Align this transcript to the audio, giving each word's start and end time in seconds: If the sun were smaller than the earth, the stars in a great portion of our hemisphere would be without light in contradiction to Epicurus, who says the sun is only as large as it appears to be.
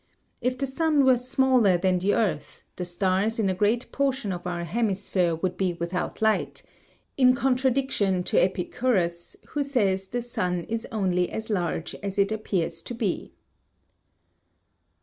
If 0.41 0.57
the 0.57 0.65
sun 0.65 1.05
were 1.05 1.15
smaller 1.15 1.77
than 1.77 1.99
the 1.99 2.15
earth, 2.15 2.63
the 2.75 2.85
stars 2.85 3.37
in 3.37 3.49
a 3.49 3.53
great 3.53 3.91
portion 3.91 4.31
of 4.31 4.47
our 4.47 4.63
hemisphere 4.63 5.35
would 5.35 5.57
be 5.57 5.73
without 5.73 6.23
light 6.23 6.63
in 7.17 7.35
contradiction 7.35 8.23
to 8.23 8.41
Epicurus, 8.41 9.35
who 9.49 9.63
says 9.63 10.07
the 10.07 10.23
sun 10.23 10.61
is 10.63 10.87
only 10.91 11.29
as 11.31 11.51
large 11.51 11.93
as 12.01 12.17
it 12.17 12.31
appears 12.31 12.81
to 12.81 12.95
be. 12.95 13.31